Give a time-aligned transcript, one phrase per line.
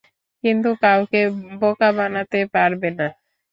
[0.43, 1.27] কিন্তু, কাউকেই
[1.61, 3.07] বোকা বানাতে পারবে না!